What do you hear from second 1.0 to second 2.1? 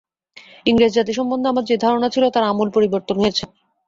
সম্বন্ধে আমার যে ধারণা